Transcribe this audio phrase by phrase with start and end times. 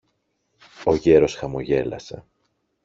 [0.85, 2.23] Ο γέρος χαμογέλασε